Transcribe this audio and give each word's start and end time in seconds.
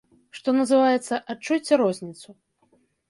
Што 0.37 0.53
называецца, 0.59 1.21
адчуйце 1.33 1.73
розніцу. 1.83 2.29